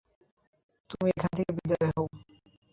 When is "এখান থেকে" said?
1.11-1.51